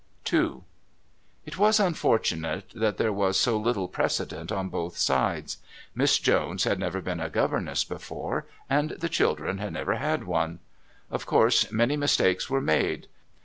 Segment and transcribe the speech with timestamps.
[0.33, 0.61] II
[1.45, 5.57] It was unfortunate that there was so little precedent on both sides.
[5.93, 10.57] Miss Jones had never been a governess before and the children had never had one.
[11.11, 13.09] Of course, many mistakes were made.